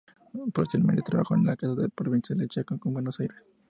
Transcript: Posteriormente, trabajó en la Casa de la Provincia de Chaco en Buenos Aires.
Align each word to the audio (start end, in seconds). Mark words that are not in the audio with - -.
Posteriormente, 0.51 1.03
trabajó 1.05 1.35
en 1.35 1.45
la 1.45 1.55
Casa 1.55 1.75
de 1.75 1.83
la 1.83 1.89
Provincia 1.89 2.35
de 2.35 2.47
Chaco 2.47 2.79
en 2.85 2.93
Buenos 2.93 3.19
Aires. 3.19 3.47